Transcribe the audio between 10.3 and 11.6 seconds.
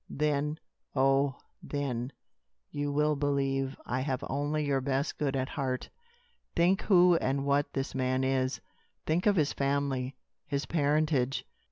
his parentage.